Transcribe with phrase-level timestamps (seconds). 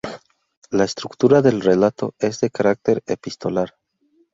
[0.71, 3.75] La estructura del relato es de carácter epistolar.